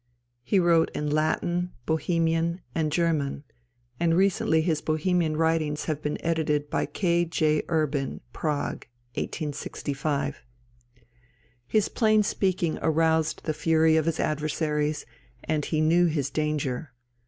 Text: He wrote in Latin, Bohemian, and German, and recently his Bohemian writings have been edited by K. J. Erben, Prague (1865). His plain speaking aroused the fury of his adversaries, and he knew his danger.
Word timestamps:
He 0.41 0.57
wrote 0.59 0.89
in 0.95 1.11
Latin, 1.11 1.73
Bohemian, 1.85 2.61
and 2.73 2.91
German, 2.91 3.43
and 3.99 4.17
recently 4.17 4.63
his 4.63 4.81
Bohemian 4.81 5.37
writings 5.37 5.85
have 5.85 6.01
been 6.01 6.19
edited 6.25 6.71
by 6.71 6.87
K. 6.87 7.23
J. 7.23 7.61
Erben, 7.67 8.21
Prague 8.33 8.87
(1865). 9.13 10.41
His 11.67 11.87
plain 11.87 12.23
speaking 12.23 12.79
aroused 12.81 13.43
the 13.43 13.53
fury 13.53 13.95
of 13.95 14.05
his 14.07 14.19
adversaries, 14.19 15.05
and 15.43 15.65
he 15.65 15.79
knew 15.81 16.07
his 16.07 16.31
danger. 16.31 16.93